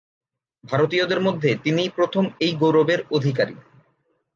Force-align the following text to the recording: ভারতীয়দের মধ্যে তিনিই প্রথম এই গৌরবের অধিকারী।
ভারতীয়দের 0.63 1.19
মধ্যে 1.21 1.49
তিনিই 1.63 1.89
প্রথম 1.89 2.23
এই 2.39 2.51
গৌরবের 2.55 2.99
অধিকারী। 3.11 3.55